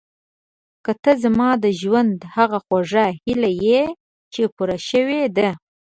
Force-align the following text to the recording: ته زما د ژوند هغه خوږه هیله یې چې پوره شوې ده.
ته 1.03 1.11
زما 1.23 1.49
د 1.63 1.65
ژوند 1.79 2.17
هغه 2.35 2.59
خوږه 2.65 3.05
هیله 3.21 3.51
یې 3.65 3.81
چې 4.33 4.41
پوره 4.55 4.77
شوې 4.89 5.21
ده. 5.37 5.49